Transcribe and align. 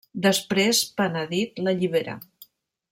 Després, 0.25 0.79
penedit, 1.01 1.63
l'allibera. 1.67 2.21